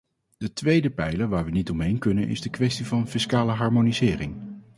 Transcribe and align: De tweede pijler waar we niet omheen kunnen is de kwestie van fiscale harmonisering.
De 0.37 0.53
tweede 0.53 0.89
pijler 0.89 1.27
waar 1.29 1.45
we 1.45 1.51
niet 1.51 1.69
omheen 1.69 1.99
kunnen 1.99 2.27
is 2.27 2.41
de 2.41 2.49
kwestie 2.49 2.85
van 2.85 3.07
fiscale 3.07 3.51
harmonisering. 3.51 4.35